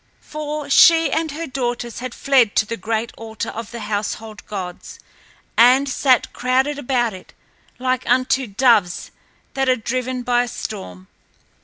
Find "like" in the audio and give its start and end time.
7.77-8.09